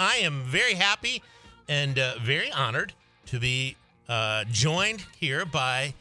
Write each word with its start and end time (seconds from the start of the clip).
I 0.00 0.16
am 0.16 0.44
very 0.44 0.72
happy 0.74 1.22
and 1.68 1.98
uh, 1.98 2.14
very 2.22 2.50
honored 2.50 2.94
to 3.26 3.38
be 3.38 3.76
uh, 4.08 4.44
joined 4.50 5.04
here 5.18 5.44
by 5.44 5.92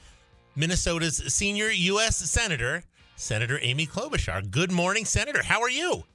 Minnesota's 0.56 1.18
senior 1.28 1.68
U.S. 1.68 2.16
Senator, 2.16 2.84
Senator 3.18 3.60
Amy 3.62 3.86
Klobuchar. 3.86 4.50
Good 4.50 4.72
morning, 4.72 5.04
Senator. 5.04 5.44
How 5.44 5.60
are 5.62 5.70
you? 5.70 6.06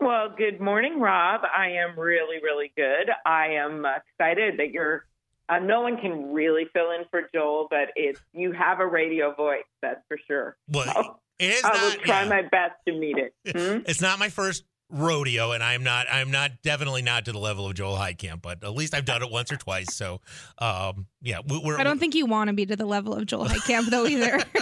Well, 0.00 0.30
good 0.36 0.58
morning, 0.58 1.00
Rob. 1.00 1.42
I 1.44 1.72
am 1.72 2.00
really, 2.00 2.38
really 2.42 2.72
good. 2.78 3.10
I 3.26 3.48
am 3.48 3.84
excited 3.84 4.58
that 4.58 4.70
you're. 4.70 5.04
Uh, 5.50 5.58
no 5.58 5.82
one 5.82 5.98
can 5.98 6.32
really 6.32 6.64
fill 6.72 6.92
in 6.92 7.04
for 7.10 7.28
Joel, 7.34 7.66
but 7.68 7.90
it's 7.94 8.22
you 8.32 8.52
have 8.52 8.80
a 8.80 8.86
radio 8.86 9.34
voice, 9.34 9.64
that's 9.82 10.00
for 10.08 10.16
sure. 10.26 10.56
Well, 10.70 10.84
So 10.94 11.20
it 11.38 11.50
is 11.50 11.62
I 11.62 11.68
not. 11.68 11.82
will 11.82 12.04
try 12.04 12.22
yeah. 12.22 12.28
my 12.30 12.42
best 12.50 12.72
to 12.88 12.98
meet 12.98 13.18
it. 13.18 13.34
Hmm? 13.54 13.80
It's 13.86 14.00
not 14.00 14.18
my 14.18 14.30
first 14.30 14.64
rodeo, 14.92 15.52
and 15.52 15.62
I'm 15.62 15.82
not. 15.82 16.06
I'm 16.10 16.30
not 16.30 16.62
definitely 16.62 17.02
not 17.02 17.24
to 17.24 17.32
the 17.32 17.38
level 17.38 17.66
of 17.66 17.74
Joel 17.74 17.96
Heitkamp, 17.96 18.42
but 18.42 18.62
at 18.62 18.74
least 18.74 18.94
I've 18.94 19.04
done 19.04 19.22
it 19.22 19.30
once 19.30 19.50
or 19.50 19.56
twice. 19.56 19.94
So, 19.94 20.20
um, 20.58 21.06
yeah, 21.20 21.38
we, 21.46 21.58
we're. 21.58 21.78
I 21.78 21.84
don't 21.84 21.98
think 21.98 22.14
you 22.14 22.26
want 22.26 22.48
to 22.48 22.54
be 22.54 22.66
to 22.66 22.76
the 22.76 22.86
level 22.86 23.14
of 23.14 23.26
Joel 23.26 23.46
Heitkamp 23.46 23.86
though 23.90 24.06
either. 24.06 24.40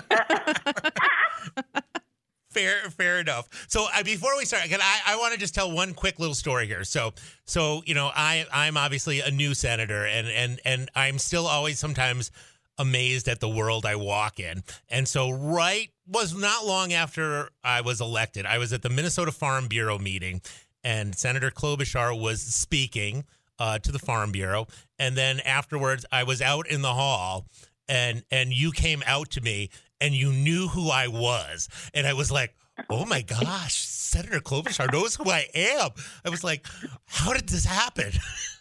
Fair, 2.50 2.90
fair 2.90 3.20
enough. 3.20 3.48
So 3.68 3.86
uh, 3.94 4.02
before 4.02 4.36
we 4.36 4.44
start, 4.44 4.64
can 4.64 4.80
I, 4.82 5.00
I 5.06 5.16
want 5.18 5.32
to 5.32 5.38
just 5.38 5.54
tell 5.54 5.70
one 5.70 5.94
quick 5.94 6.18
little 6.18 6.34
story 6.34 6.66
here. 6.66 6.82
So, 6.82 7.12
so 7.44 7.82
you 7.86 7.94
know, 7.94 8.10
I 8.12 8.44
I'm 8.52 8.76
obviously 8.76 9.20
a 9.20 9.30
new 9.30 9.54
senator, 9.54 10.04
and 10.04 10.26
and 10.26 10.60
and 10.64 10.90
I'm 10.96 11.18
still 11.18 11.46
always 11.46 11.78
sometimes 11.78 12.32
amazed 12.76 13.28
at 13.28 13.38
the 13.38 13.48
world 13.48 13.86
I 13.86 13.94
walk 13.94 14.40
in. 14.40 14.64
And 14.88 15.06
so, 15.06 15.30
right 15.30 15.90
was 16.10 16.34
not 16.36 16.66
long 16.66 16.92
after 16.92 17.50
I 17.62 17.80
was 17.80 18.00
elected, 18.00 18.46
I 18.46 18.58
was 18.58 18.72
at 18.72 18.82
the 18.82 18.88
Minnesota 18.90 19.32
Farm 19.32 19.68
Bureau 19.68 19.98
meeting, 19.98 20.40
and 20.82 21.14
Senator 21.14 21.50
Klobuchar 21.50 22.18
was 22.20 22.42
speaking 22.42 23.24
uh, 23.58 23.78
to 23.78 23.92
the 23.92 23.98
Farm 23.98 24.32
Bureau, 24.32 24.66
and 24.98 25.16
then 25.16 25.40
afterwards, 25.40 26.04
I 26.10 26.24
was 26.24 26.40
out 26.42 26.66
in 26.68 26.82
the 26.82 26.94
hall, 26.94 27.46
and 27.88 28.24
and 28.30 28.52
you 28.52 28.72
came 28.72 29.02
out 29.06 29.30
to 29.30 29.40
me 29.40 29.70
and 30.00 30.14
you 30.14 30.32
knew 30.32 30.68
who 30.68 30.88
I 30.90 31.08
was. 31.08 31.68
And 31.92 32.06
I 32.06 32.14
was 32.14 32.30
like, 32.32 32.54
oh 32.88 33.04
my 33.04 33.20
gosh, 33.20 33.74
Senator 33.74 34.40
Klobuchar 34.40 34.90
knows 34.90 35.14
who 35.16 35.30
I 35.30 35.46
am. 35.54 35.90
I 36.24 36.30
was 36.30 36.42
like, 36.42 36.66
how 37.06 37.34
did 37.34 37.48
this 37.48 37.66
happen? 37.66 38.10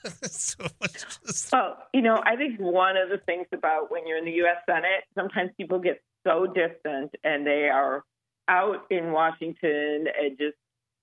so 0.24 0.66
just- 1.24 1.52
Well, 1.54 1.78
you 1.94 2.02
know, 2.02 2.22
I 2.26 2.36
think 2.36 2.60
one 2.60 2.98
of 2.98 3.08
the 3.10 3.20
things 3.26 3.48
about 3.54 3.90
when 3.90 4.06
you're 4.06 4.18
in 4.18 4.26
the 4.26 4.32
U.S. 4.44 4.58
Senate, 4.66 5.06
sometimes 5.16 5.52
people 5.56 5.80
get 5.80 6.02
so 6.26 6.48
distant 6.48 7.12
and 7.24 7.46
they 7.46 7.70
are 7.70 8.04
out 8.48 8.86
in 8.90 9.12
Washington 9.12 10.06
and 10.20 10.38
just 10.38 10.56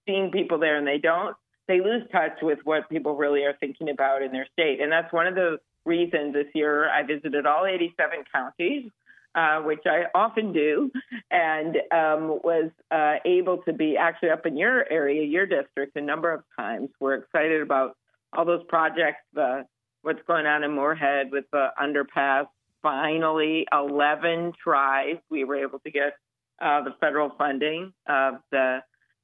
seeing 0.07 0.31
people 0.31 0.59
there 0.59 0.77
and 0.77 0.87
they 0.87 0.99
don't, 0.99 1.37
they 1.69 1.81
lose 1.81 2.03
touch 2.13 2.39
with 2.43 2.59
what 2.65 2.89
people 2.89 3.17
really 3.17 3.45
are 3.45 3.57
thinking 3.59 3.89
about 3.89 4.23
in 4.23 4.33
their 4.33 4.47
state. 4.53 4.81
And 4.81 4.91
that's 4.91 5.13
one 5.13 5.27
of 5.27 5.35
the 5.35 5.59
reasons 5.85 6.35
this 6.35 6.47
year 6.55 6.89
I 6.89 7.03
visited 7.03 7.47
all 7.47 7.67
87 7.67 8.25
counties. 8.33 8.91
Uh, 9.37 9.61
which 9.61 9.83
I 9.85 10.05
often 10.15 10.55
do, 10.55 10.91
and 11.31 11.77
um, 11.93 12.41
was 12.43 12.71
uh, 12.91 13.17
able 13.27 13.59
to 13.65 13.75
be 13.75 13.95
actually 13.99 14.31
up 14.31 14.47
in 14.47 14.57
your 14.57 14.91
area, 14.91 15.27
your 15.27 15.45
district, 15.45 15.95
a 15.95 16.01
number 16.01 16.33
of 16.33 16.43
times. 16.59 16.89
We're 17.01 17.17
excited 17.17 17.61
about 17.61 17.99
all 18.35 18.47
those 18.47 18.63
projects, 18.67 19.21
uh, 19.39 19.65
what's 20.01 20.23
going 20.27 20.47
on 20.47 20.65
in 20.65 20.71
Moorhead 20.71 21.31
with 21.31 21.45
the 21.53 21.69
underpass. 21.79 22.47
Finally, 22.83 23.67
11 23.73 24.53
tries, 24.63 25.17
we 25.31 25.45
were 25.45 25.57
able 25.57 25.79
to 25.81 25.91
get 25.91 26.15
uh, 26.61 26.83
the 26.83 26.95
federal 27.01 27.31
funding 27.37 27.93
of 28.09 28.35
the 28.51 28.79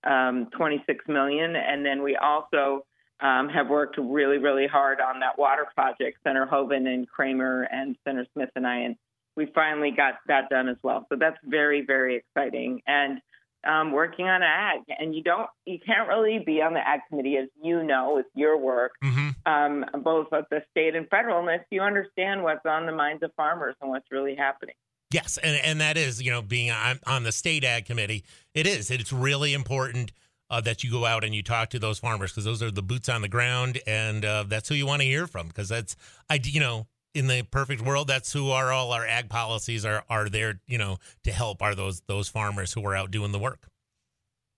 um, 0.04 0.48
26 0.56 1.04
million, 1.08 1.54
and 1.56 1.84
then 1.86 2.02
we 2.02 2.16
also 2.16 2.84
um, 3.20 3.48
have 3.48 3.68
worked 3.68 3.96
really, 3.98 4.38
really 4.38 4.66
hard 4.66 5.00
on 5.00 5.20
that 5.20 5.38
water 5.38 5.66
project, 5.74 6.18
Senator 6.24 6.46
Hoeven 6.46 6.86
and 6.88 7.08
Cramer 7.08 7.68
and 7.70 7.96
Senator 8.04 8.26
Smith 8.34 8.50
and 8.56 8.66
I, 8.66 8.78
and 8.78 8.96
we 9.36 9.46
finally 9.54 9.92
got 9.92 10.14
that 10.26 10.48
done 10.50 10.68
as 10.68 10.76
well. 10.82 11.06
So 11.08 11.16
that's 11.18 11.38
very, 11.44 11.82
very 11.86 12.16
exciting. 12.16 12.82
And 12.86 13.20
um, 13.64 13.92
working 13.92 14.26
on 14.26 14.42
ag, 14.42 14.80
and 14.98 15.14
you 15.14 15.22
don't, 15.22 15.48
you 15.64 15.78
can't 15.78 16.08
really 16.08 16.40
be 16.44 16.60
on 16.60 16.74
the 16.74 16.80
ag 16.80 17.00
committee, 17.08 17.36
as 17.36 17.48
you 17.62 17.84
know, 17.84 18.14
with 18.16 18.26
your 18.34 18.58
work, 18.58 18.92
Mhm. 19.04 19.21
Um, 19.46 19.84
both 20.02 20.32
at 20.32 20.48
the 20.50 20.62
state 20.70 20.94
and 20.94 21.08
federal, 21.08 21.40
unless 21.40 21.64
you 21.70 21.80
understand 21.80 22.42
what's 22.42 22.64
on 22.66 22.86
the 22.86 22.92
minds 22.92 23.22
of 23.22 23.32
farmers 23.34 23.74
and 23.80 23.90
what's 23.90 24.10
really 24.10 24.34
happening. 24.34 24.74
Yes, 25.12 25.38
and 25.38 25.60
and 25.62 25.80
that 25.80 25.96
is 25.96 26.22
you 26.22 26.30
know 26.30 26.42
being 26.42 26.70
on, 26.70 26.98
on 27.06 27.22
the 27.22 27.32
state 27.32 27.64
ag 27.64 27.84
committee, 27.84 28.24
it 28.54 28.66
is 28.66 28.90
it's 28.90 29.12
really 29.12 29.52
important 29.52 30.12
uh, 30.48 30.60
that 30.62 30.82
you 30.84 30.90
go 30.90 31.04
out 31.04 31.24
and 31.24 31.34
you 31.34 31.42
talk 31.42 31.70
to 31.70 31.78
those 31.78 31.98
farmers 31.98 32.30
because 32.30 32.44
those 32.44 32.62
are 32.62 32.70
the 32.70 32.82
boots 32.82 33.08
on 33.08 33.22
the 33.22 33.28
ground, 33.28 33.80
and 33.86 34.24
uh, 34.24 34.44
that's 34.46 34.68
who 34.68 34.74
you 34.74 34.86
want 34.86 35.02
to 35.02 35.06
hear 35.06 35.26
from 35.26 35.48
because 35.48 35.68
that's 35.68 35.96
I 36.30 36.40
you 36.42 36.60
know 36.60 36.86
in 37.14 37.26
the 37.26 37.42
perfect 37.42 37.82
world 37.82 38.08
that's 38.08 38.32
who 38.32 38.50
are 38.50 38.72
all 38.72 38.92
our 38.92 39.06
ag 39.06 39.28
policies 39.28 39.84
are 39.84 40.02
are 40.08 40.30
there 40.30 40.60
you 40.66 40.78
know 40.78 40.96
to 41.24 41.32
help 41.32 41.60
are 41.60 41.74
those 41.74 42.00
those 42.06 42.28
farmers 42.28 42.72
who 42.72 42.84
are 42.86 42.96
out 42.96 43.10
doing 43.10 43.32
the 43.32 43.38
work. 43.38 43.68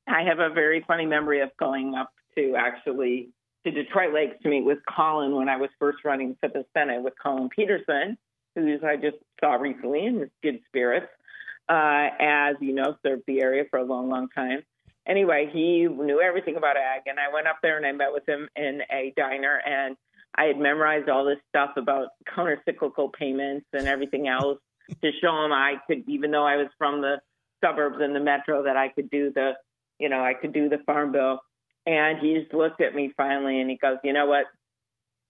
I 0.07 0.23
have 0.23 0.39
a 0.39 0.51
very 0.51 0.85
funny 0.87 1.07
memory 1.07 1.41
of 1.41 1.51
going 1.59 1.95
up 1.95 2.13
to 2.37 2.55
actually 2.57 3.31
to 3.65 3.71
Detroit 3.71 4.13
Lakes 4.13 4.37
to 4.43 4.49
meet 4.49 4.65
with 4.65 4.79
Collin 4.89 5.35
when 5.35 5.49
I 5.49 5.57
was 5.57 5.71
first 5.79 5.99
running 6.05 6.37
for 6.41 6.49
the 6.49 6.65
Senate 6.77 7.03
with 7.03 7.15
Collin 7.21 7.49
Peterson, 7.49 8.19
who 8.55 8.79
I 8.87 8.97
just 8.97 9.17
saw 9.41 9.55
recently 9.55 10.07
in 10.07 10.31
good 10.43 10.61
spirits, 10.69 11.07
uh, 11.69 12.09
as 12.21 12.57
you 12.61 12.75
know, 12.75 12.97
served 13.03 13.23
the 13.27 13.41
area 13.41 13.65
for 13.71 13.79
a 13.79 13.85
long, 13.85 14.09
long 14.09 14.29
time. 14.29 14.63
Anyway, 15.07 15.51
he 15.53 15.87
knew 15.87 16.21
everything 16.21 16.57
about 16.57 16.77
ag, 16.77 17.03
and 17.07 17.19
I 17.19 17.33
went 17.33 17.47
up 17.47 17.59
there 17.63 17.77
and 17.77 17.87
I 17.87 17.93
met 17.93 18.13
with 18.13 18.29
him 18.29 18.49
in 18.57 18.81
a 18.91 19.13
diner, 19.17 19.61
and 19.67 19.97
I 20.35 20.45
had 20.45 20.59
memorized 20.59 21.09
all 21.09 21.25
this 21.25 21.39
stuff 21.49 21.71
about 21.77 22.09
countercyclical 22.37 23.13
payments 23.13 23.67
and 23.73 23.87
everything 23.87 24.29
else 24.29 24.59
to 25.03 25.11
show 25.21 25.45
him 25.45 25.53
I 25.53 25.77
could, 25.87 26.05
even 26.09 26.31
though 26.31 26.47
I 26.47 26.57
was 26.57 26.69
from 26.79 27.01
the 27.01 27.17
suburbs 27.63 27.99
and 28.01 28.15
the 28.15 28.21
metro, 28.21 28.65
that 28.65 28.77
I 28.77 28.89
could 28.89 29.11
do 29.11 29.33
the 29.33 29.55
you 29.99 30.09
know, 30.09 30.23
I 30.23 30.35
could 30.35 30.53
do 30.53 30.69
the 30.69 30.79
farm 30.79 31.13
bill. 31.13 31.41
And 31.87 32.19
he 32.19 32.35
just 32.35 32.55
looked 32.55 32.81
at 32.81 32.95
me 32.95 33.13
finally 33.17 33.61
and 33.61 33.69
he 33.69 33.77
goes, 33.77 33.99
you 34.03 34.13
know 34.13 34.27
what? 34.27 34.47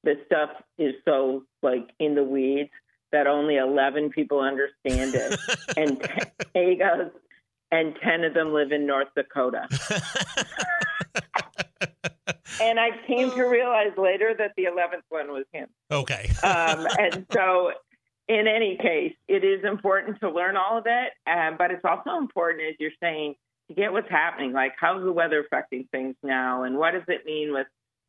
This 0.05 0.19
stuff 0.27 0.51
is 0.79 0.95
so 1.05 1.45
like 1.63 1.91
in 1.99 2.15
the 2.15 2.23
weeds 2.23 2.71
that 3.11 3.27
only 3.27 3.57
11 3.57 4.11
people 4.11 4.41
understand 4.41 5.15
it. 5.15 5.39
and 5.77 6.03
t- 6.03 6.09
he 6.53 6.77
goes, 6.77 7.11
and 7.71 7.97
10 8.03 8.25
of 8.25 8.35
them 8.35 8.53
live 8.53 8.73
in 8.73 8.87
North 8.87 9.09
Dakota. 9.17 9.67
and 12.61 12.79
I 12.79 12.91
came 13.07 13.31
to 13.33 13.43
realize 13.45 13.93
later 13.97 14.35
that 14.39 14.53
the 14.57 14.65
11th 14.65 15.03
one 15.09 15.33
was 15.33 15.45
him. 15.53 15.69
okay. 15.91 16.31
Um, 16.45 16.87
and 16.99 17.27
so, 17.33 17.73
in 18.29 18.47
any 18.47 18.77
case, 18.77 19.15
it 19.29 19.45
is 19.45 19.65
important 19.65 20.21
to 20.21 20.31
learn 20.31 20.57
all 20.57 20.79
of 20.79 20.85
it, 20.87 21.13
um, 21.27 21.57
but 21.59 21.71
it's 21.71 21.85
also 21.85 22.17
important, 22.19 22.63
as 22.69 22.75
you're 22.79 22.91
saying, 23.03 23.35
to 23.69 23.75
get 23.75 23.93
what's 23.93 24.11
happening. 24.11 24.53
Like, 24.53 24.73
how's 24.79 25.03
the 25.03 25.13
weather 25.13 25.41
affecting 25.41 25.89
things 25.91 26.17
now, 26.23 26.65
and 26.65 26.77
what 26.77 26.93
does 26.93 27.09
it 27.09 27.25
mean 27.25 27.53
with 27.53 27.67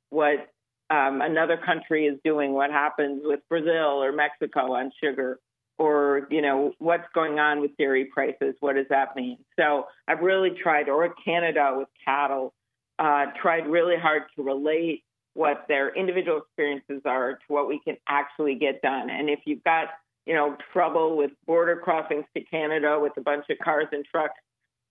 what 0.10 0.48
um, 0.90 1.22
another 1.22 1.58
country 1.58 2.06
is 2.06 2.20
doing? 2.24 2.54
What 2.54 2.72
happens 2.72 3.22
with 3.24 3.40
Brazil 3.50 4.04
or 4.04 4.12
Mexico 4.12 4.74
on 4.74 4.92
sugar? 5.04 5.40
Or, 5.78 6.26
you 6.32 6.42
know, 6.42 6.72
what's 6.80 7.04
going 7.14 7.38
on 7.38 7.60
with 7.60 7.76
dairy 7.76 8.06
prices? 8.06 8.56
What 8.62 8.76
does 8.78 8.86
that 8.92 9.14
mean? 9.14 9.40
So 9.60 9.88
I've 10.08 10.22
really 10.22 10.52
tried, 10.52 10.88
or 10.88 11.14
Canada 11.26 11.74
with 11.78 11.90
cattle, 12.06 12.54
uh, 12.98 13.26
tried 13.42 13.68
really 13.68 13.98
hard 13.98 14.24
to 14.38 14.44
relate 14.44 15.04
what 15.34 15.66
their 15.68 15.94
individual 15.94 16.38
experiences 16.38 17.02
are 17.04 17.34
to 17.34 17.46
what 17.50 17.68
we 17.68 17.82
can 17.84 17.98
actually 18.08 18.56
get 18.56 18.82
done. 18.82 19.10
And 19.10 19.30
if 19.30 19.40
you've 19.46 19.66
got, 19.66 19.90
you 20.26 20.34
know, 20.34 20.56
trouble 20.72 21.18
with 21.18 21.32
border 21.46 21.76
crossings 21.76 22.24
to 22.38 22.44
Canada 22.46 22.98
with 22.98 23.12
a 23.18 23.22
bunch 23.22 23.44
of 23.50 23.58
cars 23.60 23.88
and 23.92 24.06
trucks 24.06 24.40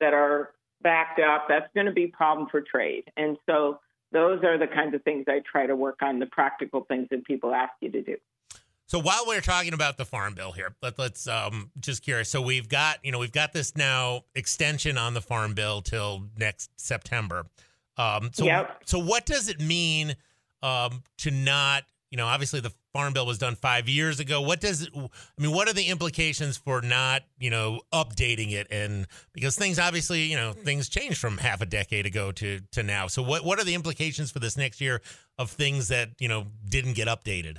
that 0.01 0.15
are 0.15 0.51
backed 0.83 1.21
up, 1.21 1.47
that's 1.49 1.69
going 1.75 1.87
to 1.87 1.93
be 1.93 2.05
a 2.05 2.09
problem 2.09 2.49
for 2.51 2.61
trade. 2.61 3.05
And 3.17 3.37
so 3.47 3.81
those 4.13 4.43
are 4.45 4.59
the 4.59 4.67
kinds 4.67 4.95
of 4.95 5.03
things 5.03 5.25
I 5.29 5.41
try 5.51 5.67
to 5.67 5.75
work 5.75 6.01
on, 6.03 6.19
the 6.19 6.27
practical 6.27 6.85
things 6.85 7.09
that 7.11 7.25
people 7.25 7.55
ask 7.55 7.73
you 7.81 7.91
to 7.91 8.03
do. 8.03 8.17
So 8.87 8.99
while 9.01 9.25
we're 9.27 9.41
talking 9.41 9.73
about 9.73 9.97
the 9.97 10.05
farm 10.05 10.35
bill 10.35 10.53
here, 10.53 10.75
let, 10.83 10.99
let's 10.99 11.27
um, 11.27 11.71
just 11.81 12.03
curious. 12.03 12.29
So 12.29 12.43
we've 12.43 12.69
got 12.69 12.99
you 13.03 13.13
know 13.13 13.19
we've 13.19 13.33
got 13.33 13.53
this 13.53 13.77
now 13.77 14.25
extension 14.35 14.99
on 14.99 15.15
the 15.15 15.23
farm 15.23 15.55
bill 15.55 15.81
till 15.81 16.25
next 16.39 16.71
September. 16.77 17.47
Um, 17.97 18.31
so 18.33 18.45
Yep. 18.45 18.83
so 18.85 18.99
what 18.99 19.25
does 19.25 19.49
it 19.49 19.61
mean 19.61 20.15
um, 20.63 21.03
to 21.19 21.31
not 21.31 21.85
you 22.11 22.19
know 22.19 22.27
obviously 22.27 22.61
the 22.61 22.73
farm 22.95 23.13
bill 23.13 23.27
was 23.27 23.39
done 23.39 23.57
five 23.57 23.89
years 23.89 24.21
ago. 24.21 24.41
What 24.41 24.61
does? 24.61 24.89
I 24.95 25.43
mean, 25.43 25.53
what 25.53 25.69
are 25.69 25.75
the 25.75 25.89
implications 25.89 26.57
for 26.57 26.81
not 26.81 27.23
you 27.39 27.51
know 27.51 27.81
updating 27.93 28.53
it 28.53 28.69
and 28.71 29.07
because 29.35 29.57
things 29.57 29.79
obviously 29.79 30.23
you 30.23 30.37
know 30.37 30.53
things 30.53 30.89
change 30.89 31.19
from 31.19 31.37
half 31.37 31.61
a 31.61 31.67
decade 31.67 32.07
ago 32.07 32.33
to 32.33 32.61
to 32.73 32.83
now. 32.83 33.09
So 33.09 33.23
what 33.23 33.45
what 33.45 33.59
are 33.59 33.65
the 33.65 33.75
implications 33.75 34.31
for 34.31 34.39
this 34.39 34.57
next 34.57 34.81
year 34.81 35.03
of 35.37 35.51
things 35.51 35.89
that 35.89 36.11
you 36.19 36.29
know 36.29 36.47
didn't 36.67 36.95
get 36.95 37.09
updated? 37.09 37.59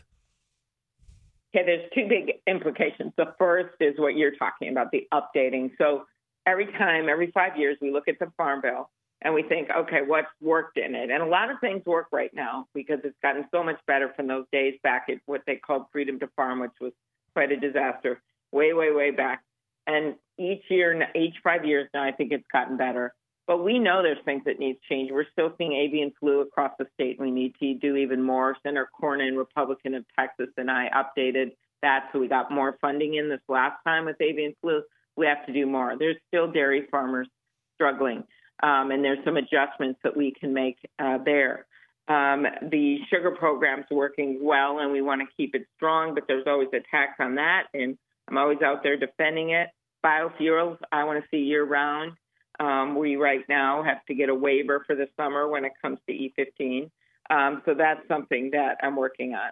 Okay, 1.56 1.66
there's 1.66 1.90
two 1.94 2.08
big 2.08 2.36
implications. 2.48 3.14
The 3.18 3.34
first 3.38 3.76
is 3.80 3.94
what 3.98 4.16
you're 4.16 4.36
talking 4.36 4.70
about, 4.70 4.92
the 4.92 5.08
updating. 5.14 5.72
So 5.78 6.06
every 6.46 6.66
time, 6.66 7.08
every 7.08 7.32
five 7.32 7.58
years, 7.58 7.78
we 7.82 7.92
look 7.92 8.08
at 8.08 8.20
the 8.20 8.32
farm 8.38 8.62
bill 8.62 8.90
and 9.26 9.34
we 9.34 9.42
think, 9.42 9.70
okay, 9.76 10.02
what's 10.06 10.28
worked 10.40 10.78
in 10.78 10.94
it? 10.94 11.10
And 11.10 11.24
a 11.24 11.26
lot 11.26 11.50
of 11.50 11.60
things 11.60 11.84
work 11.88 12.10
right 12.12 12.30
now 12.32 12.68
because 12.76 13.00
it's 13.04 13.18
gotten 13.24 13.44
so 13.52 13.64
much 13.64 13.80
better 13.88 14.14
from 14.16 14.28
those 14.28 14.46
days 14.52 14.76
back 14.84 15.08
at 15.10 15.18
what 15.26 15.42
they 15.48 15.56
called 15.56 15.86
Freedom 15.92 16.20
to 16.20 16.28
Farm, 16.36 16.60
which 16.60 16.78
was 16.80 16.94
quite 17.34 17.52
a 17.52 17.58
disaster, 17.58 18.22
way, 18.52 18.74
way, 18.74 18.92
way 18.92 19.10
back. 19.10 19.42
And 19.88 20.14
each 20.38 20.62
year, 20.70 21.08
each 21.16 21.34
five 21.44 21.66
years 21.66 21.90
now, 21.92 22.04
I 22.04 22.12
think 22.12 22.32
it's 22.32 22.46
gotten 22.54 22.78
better. 22.78 23.16
But 23.48 23.64
we 23.64 23.80
know 23.80 24.04
there's 24.04 24.24
things 24.26 24.44
that 24.46 24.60
need 24.60 24.78
change. 24.88 25.10
We're 25.12 25.26
still 25.32 25.54
seeing 25.58 25.74
avian 25.74 26.14
flu 26.20 26.42
across 26.42 26.74
the 26.78 26.86
state. 26.94 27.20
We 27.20 27.32
need 27.32 27.56
to 27.60 27.74
do 27.74 27.96
even 27.96 28.22
more. 28.22 28.56
Senator 28.62 28.90
Cornyn, 29.02 29.36
Republican 29.36 29.96
of 29.96 30.06
Texas, 30.18 30.50
and 30.58 30.70
I 30.70 30.90
updated 30.96 31.54
that 31.82 32.10
so 32.14 32.20
we 32.20 32.28
got 32.28 32.52
more 32.52 32.78
funding 32.80 33.16
in 33.16 33.30
this 33.30 33.42
last 33.50 33.78
time 33.86 34.06
with 34.06 34.22
avian 34.22 34.54
flu. 34.62 34.84
We 35.18 35.26
have 35.26 35.46
to 35.48 35.54
do 35.54 35.66
more. 35.66 35.96
There's 35.98 36.18
still 36.28 36.52
dairy 36.52 36.88
farmers 36.92 37.28
struggling, 37.76 38.24
um, 38.64 38.92
and 38.92 39.04
there's 39.04 39.24
some 39.26 39.38
adjustments 39.38 40.00
that 40.04 40.16
we 40.16 40.32
can 40.32 40.54
make 40.54 40.78
uh, 41.00 41.18
there. 41.24 41.66
Um, 42.08 42.46
the 42.70 42.98
sugar 43.10 43.32
program's 43.32 43.86
working 43.90 44.40
well, 44.42 44.80
and 44.80 44.92
we 44.92 45.02
want 45.02 45.22
to 45.22 45.28
keep 45.36 45.56
it 45.56 45.66
strong, 45.76 46.14
but 46.14 46.26
there's 46.28 46.46
always 46.46 46.70
attacks 46.70 47.16
on 47.20 47.36
that, 47.36 47.64
and 47.74 47.98
I'm 48.28 48.38
always 48.38 48.62
out 48.64 48.84
there 48.84 48.98
defending 48.98 49.52
it. 49.52 49.70
Biofuels, 50.06 50.78
I 50.92 51.04
want 51.04 51.24
to 51.24 51.28
see 51.32 51.44
year 51.44 51.66
round. 51.66 52.14
Um, 52.60 52.96
we 52.96 53.16
right 53.16 53.44
now 53.50 53.84
have 53.84 54.06
to 54.06 54.14
get 54.14 54.30
a 54.30 54.36
waiver 54.36 54.84
for 54.86 54.96
the 54.96 55.08
summer 55.18 55.48
when 55.48 55.66
it 55.66 55.74
comes 55.82 56.00
to 56.08 56.14
E15. 56.14 56.90
Um, 57.30 57.62
so 57.66 57.74
that's 57.74 58.08
something 58.08 58.52
that 58.52 58.78
I'm 58.82 58.96
working 58.96 59.34
on. 59.34 59.50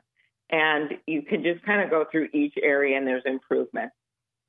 And 0.52 0.92
you 1.08 1.24
can 1.24 1.44
just 1.44 1.66
kind 1.66 1.82
of 1.82 1.90
go 1.90 2.06
through 2.10 2.30
each 2.34 2.54
area 2.62 2.98
and 2.98 3.08
there's 3.08 3.24
improvement. 3.26 3.92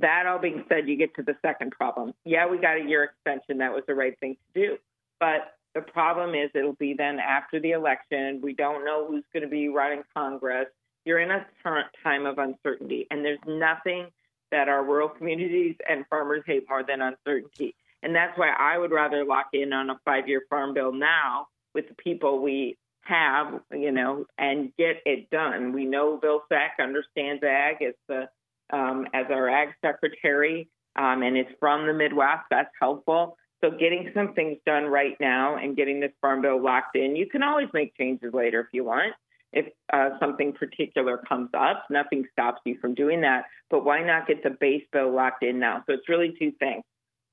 That 0.01 0.27
all 0.27 0.39
being 0.39 0.65
said, 0.69 0.89
you 0.89 0.97
get 0.97 1.15
to 1.17 1.23
the 1.23 1.37
second 1.43 1.71
problem. 1.73 2.15
Yeah, 2.25 2.49
we 2.49 2.59
got 2.59 2.77
a 2.77 2.85
year 2.85 3.05
extension. 3.05 3.59
That 3.59 3.73
was 3.73 3.85
the 3.87 3.95
right 3.95 4.19
thing 4.19 4.37
to 4.55 4.61
do. 4.61 4.77
But 5.21 5.55
the 5.75 5.81
problem 5.81 6.35
is 6.35 6.51
it'll 6.55 6.73
be 6.75 6.95
then 6.95 7.19
after 7.19 7.61
the 7.61 7.73
election. 7.73 8.41
We 8.43 8.55
don't 8.55 8.85
know 8.85 9.07
who's 9.07 9.25
going 9.33 9.43
to 9.45 9.49
be 9.49 9.69
running 9.69 10.03
Congress. 10.15 10.67
You're 11.05 11.21
in 11.21 11.31
a 11.31 11.47
current 11.63 11.89
time 12.03 12.27
of 12.27 12.39
uncertainty, 12.39 13.07
and 13.11 13.25
there's 13.25 13.39
nothing 13.47 14.07
that 14.51 14.69
our 14.69 14.85
rural 14.85 15.09
communities 15.09 15.77
and 15.89 16.07
farmers 16.09 16.43
hate 16.47 16.65
more 16.69 16.83
than 16.83 17.03
uncertainty. 17.03 17.75
And 18.03 18.15
that's 18.15 18.39
why 18.39 18.51
I 18.51 18.79
would 18.79 18.93
rather 18.93 19.25
lock 19.25 19.49
in 19.53 19.73
on 19.73 19.91
a 19.91 19.99
five 20.05 20.29
year 20.29 20.43
farm 20.49 20.75
bill 20.75 20.93
now 20.93 21.49
with 21.75 21.89
the 21.89 21.95
people 21.95 22.41
we 22.41 22.77
have, 23.03 23.61
you 23.73 23.91
know, 23.91 24.27
and 24.39 24.73
get 24.77 25.03
it 25.05 25.31
done. 25.31 25.73
We 25.73 25.85
know 25.85 26.21
Vilsack 26.23 26.83
understands 26.83 27.43
ag 27.43 27.83
as 27.83 27.95
the 28.09 28.29
um, 28.73 29.07
as 29.13 29.27
our 29.31 29.49
ag 29.49 29.69
secretary, 29.85 30.69
um, 30.97 31.23
and 31.23 31.37
it's 31.37 31.51
from 31.61 31.87
the 31.87 31.93
Midwest. 31.93 32.45
That's 32.51 32.71
helpful. 32.81 33.37
So 33.63 33.71
getting 33.71 34.11
some 34.15 34.35
things 34.35 34.59
done 34.67 34.85
right 34.85 35.17
now 35.21 35.57
and 35.57 35.77
getting 35.77 36.01
this 36.01 36.13
farm 36.21 36.43
bill 36.43 36.63
locked 36.63 36.97
in. 36.97 37.17
You 37.17 37.27
can 37.27 37.43
always 37.43 37.69
make 37.73 37.97
changes 37.97 38.35
later 38.35 38.61
if 38.61 38.67
you 38.73 38.85
want. 38.85 39.15
If 39.53 39.67
uh, 39.93 40.19
something 40.19 40.53
particular 40.53 41.19
comes 41.29 41.51
up, 41.57 41.85
nothing 41.89 42.25
stops 42.33 42.61
you 42.65 42.77
from 42.81 42.95
doing 42.95 43.21
that. 43.23 43.45
But 43.71 43.85
why 43.85 44.03
not 44.03 44.27
get 44.27 44.43
the 44.43 44.51
base 44.51 44.83
bill 44.93 45.15
locked 45.15 45.45
in 45.45 45.59
now? 45.61 45.83
So 45.87 45.95
it's 45.95 46.09
really 46.09 46.35
two 46.39 46.53
things 46.59 46.83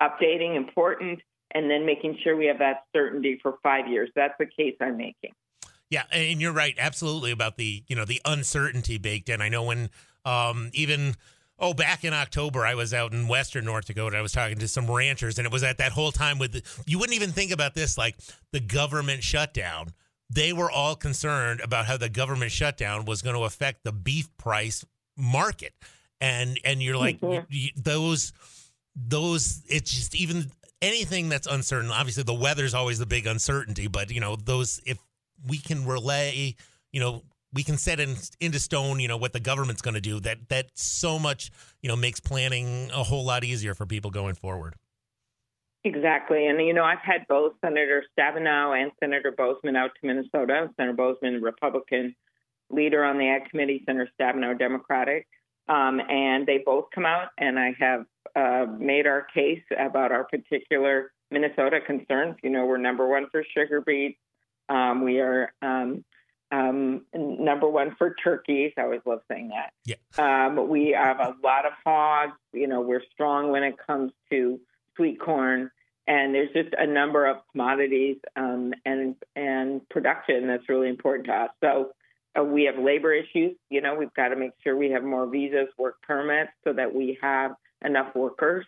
updating 0.02 0.56
important, 0.56 1.20
and 1.54 1.70
then 1.70 1.86
making 1.86 2.18
sure 2.24 2.36
we 2.36 2.46
have 2.46 2.60
that 2.60 2.84
certainty 2.94 3.40
for 3.42 3.56
five 3.62 3.88
years. 3.88 4.10
That's 4.16 4.34
the 4.40 4.46
case 4.46 4.76
I'm 4.82 4.98
making. 4.98 5.32
Yeah, 5.90 6.04
and 6.12 6.40
you're 6.40 6.54
right, 6.54 6.76
absolutely 6.78 7.32
about 7.32 7.58
the 7.58 7.84
you 7.88 7.96
know 7.96 8.06
the 8.06 8.22
uncertainty 8.24 8.98
baked 8.98 9.28
in. 9.28 9.42
I 9.42 9.50
know 9.50 9.64
when 9.64 9.90
um, 10.26 10.70
even 10.74 11.16
oh 11.60 11.74
back 11.74 12.04
in 12.04 12.14
October 12.14 12.66
I 12.66 12.76
was 12.76 12.94
out 12.94 13.14
in 13.14 13.28
western 13.28 13.66
North 13.66 13.86
Dakota. 13.86 14.18
I 14.18 14.22
was 14.22 14.32
talking 14.32 14.58
to 14.60 14.68
some 14.68 14.90
ranchers, 14.90 15.38
and 15.38 15.46
it 15.46 15.52
was 15.52 15.64
at 15.64 15.78
that 15.78 15.92
whole 15.92 16.12
time 16.12 16.40
with 16.40 16.54
the, 16.54 16.84
you 16.86 17.00
wouldn't 17.00 17.16
even 17.16 17.32
think 17.32 17.52
about 17.52 17.74
this 17.74 17.98
like 17.98 18.16
the 18.52 18.60
government 18.60 19.24
shutdown. 19.24 19.94
They 20.30 20.54
were 20.54 20.72
all 20.72 20.96
concerned 20.96 21.60
about 21.60 21.86
how 21.86 21.98
the 21.98 22.08
government 22.08 22.52
shutdown 22.52 23.06
was 23.06 23.22
going 23.22 23.36
to 23.36 23.44
affect 23.44 23.84
the 23.84 23.92
beef 23.92 24.30
price 24.38 24.86
market, 25.18 25.74
and 26.20 26.60
and 26.64 26.82
you're 26.82 26.98
like 26.98 27.20
mm-hmm. 27.20 27.46
you, 27.50 27.64
you, 27.64 27.70
those 27.76 28.34
those 28.96 29.62
it's 29.68 29.92
just 29.92 30.16
even 30.16 30.52
anything 30.82 31.30
that's 31.30 31.48
uncertain 31.48 31.92
obviously 31.92 32.24
the 32.24 32.34
weather's 32.34 32.74
always 32.74 32.98
the 32.98 33.06
big 33.06 33.28
uncertainty 33.28 33.88
but 33.88 34.12
you 34.12 34.20
know 34.20 34.36
those 34.36 34.82
if 34.86 34.98
we 35.48 35.58
can 35.58 35.86
relay 35.86 36.56
you 36.92 37.00
know 37.00 37.22
we 37.54 37.64
can 37.64 37.78
set 37.78 38.00
in, 38.00 38.16
into 38.40 38.60
stone 38.60 39.00
you 39.00 39.08
know 39.08 39.18
what 39.18 39.34
the 39.34 39.40
government's 39.40 39.82
going 39.82 39.94
to 39.94 40.02
do 40.02 40.20
that 40.20 40.38
that 40.50 40.68
so 40.76 41.18
much 41.20 41.52
you 41.82 41.90
know 41.90 41.96
makes 41.96 42.20
planning 42.20 42.90
a 42.94 43.04
whole 43.04 43.26
lot 43.26 43.44
easier 43.44 43.74
for 43.74 43.86
people 43.86 44.12
going 44.12 44.36
forward 44.36 44.76
exactly 45.84 46.48
and 46.48 46.62
you 46.62 46.74
know 46.74 46.84
i've 46.84 47.00
had 47.04 47.26
both 47.28 47.54
senator 47.64 48.04
stabenow 48.18 48.80
and 48.80 48.92
senator 49.00 49.32
Boozman 49.32 49.76
out 49.76 49.92
to 50.00 50.08
minnesota 50.08 50.70
senator 50.78 50.96
Boozman, 50.96 51.42
republican 51.42 52.16
leader 52.70 53.04
on 53.04 53.18
the 53.18 53.28
ag 53.28 53.50
committee 53.50 53.84
senator 53.86 54.10
stabenow 54.20 54.58
democratic 54.58 55.28
um, 55.72 56.02
and 56.10 56.46
they 56.46 56.58
both 56.66 56.86
come 56.94 57.06
out, 57.06 57.30
and 57.38 57.58
I 57.58 57.74
have 57.80 58.06
uh, 58.36 58.66
made 58.78 59.08
our 59.08 59.26
case 59.34 59.64
about 59.78 60.12
our 60.12 60.26
particular 60.26 61.14
Minnesota 61.30 61.80
concerns. 61.86 62.36
You 62.44 62.50
know, 62.50 62.66
we're 62.66 62.78
number 62.78 63.08
one 63.08 63.28
for 63.32 63.44
sugar 63.56 63.80
beets. 63.80 64.18
Um, 64.68 65.04
we 65.04 65.20
are 65.20 65.54
um, 65.62 66.04
um, 66.52 67.06
number 67.14 67.68
one 67.68 67.96
for 67.98 68.16
turkeys. 68.24 68.74
I 68.78 68.82
always 68.82 69.02
love 69.06 69.22
saying 69.30 69.50
that. 69.50 69.72
Yeah. 69.86 69.96
Um, 70.18 70.70
we 70.70 70.96
have 70.98 71.20
a 71.20 71.36
lot 71.44 71.66
of 71.66 71.74
hogs. 71.86 72.38
You 72.54 72.68
know, 72.68 72.82
we're 72.82 73.04
strong 73.14 73.52
when 73.52 73.64
it 73.64 73.76
comes 73.86 74.12
to 74.30 74.60
sweet 74.96 75.20
corn, 75.20 75.72
and 76.08 76.36
there's 76.36 76.52
just 76.54 76.76
a 76.78 76.86
number 76.86 77.26
of 77.26 77.38
commodities 77.52 78.18
um, 78.36 78.74
and 78.86 79.16
and 79.36 79.88
production 79.90 80.48
that's 80.48 80.68
really 80.68 80.90
important 80.90 81.28
to 81.28 81.34
us. 81.34 81.50
So 81.64 81.92
uh, 82.38 82.44
we 82.44 82.64
have 82.64 82.78
labor 82.78 83.14
issues. 83.14 83.56
You 83.70 83.82
know, 83.82 83.96
we've 83.96 84.14
got 84.14 84.30
to 84.30 84.36
make 84.36 84.52
sure 84.64 84.76
we 84.76 84.92
have 84.92 85.04
more 85.04 85.28
visas, 85.28 85.68
work 85.78 86.02
permits, 86.02 86.52
so 86.64 86.74
that 86.74 86.94
we 86.94 87.18
have 87.22 87.52
enough 87.84 88.14
workers. 88.16 88.66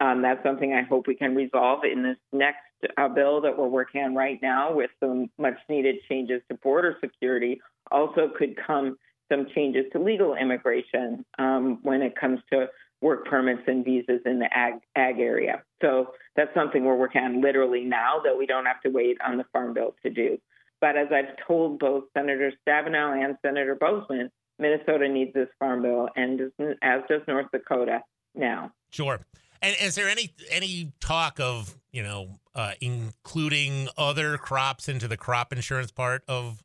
Um, 0.00 0.22
that's 0.22 0.42
something 0.42 0.72
I 0.72 0.82
hope 0.82 1.06
we 1.06 1.14
can 1.14 1.34
resolve 1.34 1.80
in 1.90 2.02
this 2.02 2.18
next 2.32 2.65
uh, 2.96 3.08
bill 3.08 3.40
that 3.40 3.56
we're 3.56 3.68
working 3.68 4.02
on 4.02 4.14
right 4.14 4.38
now 4.42 4.74
with 4.74 4.90
some 5.00 5.30
much 5.38 5.58
needed 5.68 5.96
changes 6.08 6.42
to 6.50 6.56
border 6.58 6.96
security. 7.00 7.60
Also, 7.90 8.30
could 8.36 8.56
come 8.66 8.96
some 9.30 9.46
changes 9.54 9.84
to 9.92 9.98
legal 9.98 10.34
immigration 10.34 11.24
um, 11.38 11.78
when 11.82 12.02
it 12.02 12.14
comes 12.16 12.40
to 12.52 12.66
work 13.00 13.26
permits 13.26 13.62
and 13.66 13.84
visas 13.84 14.20
in 14.24 14.38
the 14.38 14.48
ag, 14.56 14.74
ag 14.94 15.18
area. 15.18 15.62
So 15.82 16.12
that's 16.34 16.52
something 16.54 16.84
we're 16.84 16.96
working 16.96 17.22
on 17.22 17.42
literally 17.42 17.84
now 17.84 18.20
that 18.24 18.36
we 18.36 18.46
don't 18.46 18.66
have 18.66 18.80
to 18.82 18.88
wait 18.88 19.18
on 19.24 19.36
the 19.36 19.44
Farm 19.52 19.74
Bill 19.74 19.94
to 20.02 20.10
do. 20.10 20.38
But 20.80 20.96
as 20.96 21.08
I've 21.12 21.36
told 21.46 21.78
both 21.78 22.04
Senator 22.16 22.52
Stabenow 22.66 23.22
and 23.24 23.36
Senator 23.42 23.76
Boozman, 23.76 24.30
Minnesota 24.58 25.08
needs 25.08 25.32
this 25.34 25.48
farm 25.58 25.82
bill, 25.82 26.08
and 26.16 26.40
as 26.82 27.02
does 27.08 27.22
North 27.28 27.46
Dakota 27.52 28.02
now. 28.34 28.72
Sure. 28.90 29.20
And 29.62 29.76
is 29.80 29.94
there 29.94 30.08
any 30.08 30.34
any 30.50 30.92
talk 31.00 31.40
of 31.40 31.76
you 31.92 32.02
know 32.02 32.38
uh, 32.54 32.72
including 32.80 33.88
other 33.96 34.38
crops 34.38 34.88
into 34.88 35.08
the 35.08 35.16
crop 35.16 35.52
insurance 35.52 35.90
part 35.90 36.22
of 36.28 36.62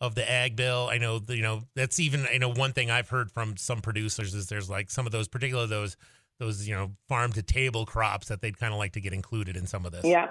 of 0.00 0.14
the 0.14 0.30
ag 0.30 0.56
bill? 0.56 0.88
I 0.90 0.98
know 0.98 1.20
you 1.28 1.42
know 1.42 1.62
that's 1.74 1.98
even 1.98 2.26
I 2.32 2.38
know 2.38 2.52
one 2.52 2.72
thing 2.72 2.90
I've 2.90 3.08
heard 3.08 3.30
from 3.30 3.56
some 3.56 3.80
producers 3.80 4.34
is 4.34 4.46
there's 4.48 4.70
like 4.70 4.90
some 4.90 5.06
of 5.06 5.12
those 5.12 5.28
particular 5.28 5.66
those 5.66 5.96
those 6.38 6.66
you 6.66 6.74
know 6.74 6.92
farm 7.08 7.32
to 7.32 7.42
table 7.42 7.86
crops 7.86 8.28
that 8.28 8.40
they'd 8.40 8.58
kind 8.58 8.72
of 8.72 8.78
like 8.78 8.92
to 8.92 9.00
get 9.00 9.12
included 9.12 9.56
in 9.56 9.66
some 9.66 9.84
of 9.84 9.92
this. 9.92 10.04
Yeah, 10.04 10.28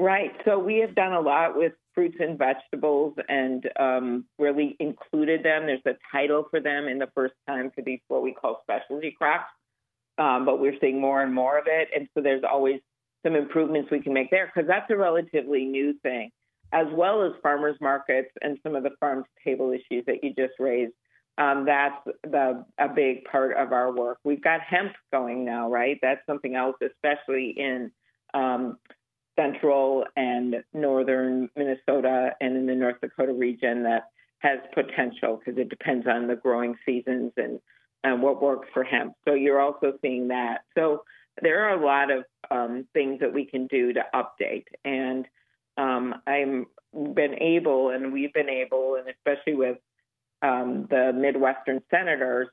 Right. 0.00 0.32
So 0.46 0.58
we 0.58 0.78
have 0.78 0.94
done 0.94 1.12
a 1.12 1.20
lot 1.20 1.58
with 1.58 1.74
fruits 1.94 2.16
and 2.20 2.38
vegetables 2.38 3.14
and 3.28 3.68
um, 3.78 4.24
really 4.38 4.74
included 4.80 5.42
them. 5.42 5.66
There's 5.66 5.82
a 5.84 5.98
title 6.10 6.46
for 6.50 6.58
them 6.58 6.88
in 6.88 6.98
the 6.98 7.08
first 7.14 7.34
time 7.46 7.70
for 7.74 7.82
these, 7.82 8.00
what 8.08 8.22
we 8.22 8.32
call 8.32 8.62
specialty 8.62 9.10
crops. 9.10 9.50
Um, 10.20 10.44
but 10.44 10.60
we're 10.60 10.78
seeing 10.80 11.00
more 11.00 11.22
and 11.22 11.34
more 11.34 11.58
of 11.58 11.64
it. 11.66 11.88
And 11.96 12.06
so 12.12 12.20
there's 12.20 12.44
always 12.44 12.80
some 13.24 13.34
improvements 13.34 13.90
we 13.90 14.00
can 14.00 14.12
make 14.12 14.30
there 14.30 14.52
because 14.54 14.68
that's 14.68 14.90
a 14.90 14.96
relatively 14.96 15.64
new 15.64 15.94
thing, 16.02 16.30
as 16.72 16.86
well 16.92 17.22
as 17.22 17.32
farmers 17.42 17.76
markets 17.80 18.28
and 18.42 18.58
some 18.62 18.76
of 18.76 18.82
the 18.82 18.90
farm 19.00 19.24
table 19.42 19.72
issues 19.72 20.04
that 20.06 20.22
you 20.22 20.34
just 20.34 20.54
raised. 20.58 20.92
Um, 21.38 21.64
that's 21.64 21.96
the, 22.24 22.66
a 22.78 22.88
big 22.88 23.24
part 23.24 23.56
of 23.56 23.72
our 23.72 23.92
work. 23.92 24.18
We've 24.22 24.42
got 24.42 24.60
hemp 24.60 24.92
going 25.10 25.46
now, 25.46 25.70
right? 25.70 25.98
That's 26.02 26.20
something 26.26 26.54
else, 26.54 26.76
especially 26.82 27.54
in 27.56 27.90
um, 28.34 28.76
central 29.38 30.04
and 30.16 30.56
northern 30.74 31.48
Minnesota 31.56 32.32
and 32.42 32.56
in 32.56 32.66
the 32.66 32.74
North 32.74 33.00
Dakota 33.00 33.32
region 33.32 33.84
that 33.84 34.10
has 34.40 34.58
potential 34.74 35.38
because 35.38 35.58
it 35.58 35.70
depends 35.70 36.06
on 36.06 36.26
the 36.26 36.36
growing 36.36 36.76
seasons 36.84 37.32
and, 37.38 37.58
and 38.04 38.22
what 38.22 38.42
works 38.42 38.68
for 38.72 38.84
him. 38.84 39.12
So 39.26 39.34
you're 39.34 39.60
also 39.60 39.94
seeing 40.02 40.28
that. 40.28 40.62
So 40.76 41.04
there 41.42 41.68
are 41.68 41.78
a 41.78 41.84
lot 41.84 42.10
of 42.10 42.24
um, 42.50 42.86
things 42.92 43.20
that 43.20 43.32
we 43.32 43.44
can 43.44 43.66
do 43.66 43.92
to 43.92 44.02
update. 44.14 44.64
And 44.84 45.26
um, 45.76 46.14
I'm 46.26 46.66
been 46.92 47.40
able, 47.40 47.90
and 47.90 48.12
we've 48.12 48.32
been 48.32 48.48
able, 48.48 48.96
and 48.96 49.08
especially 49.08 49.54
with 49.54 49.78
um, 50.42 50.86
the 50.90 51.12
Midwestern 51.14 51.80
senators, 51.90 52.48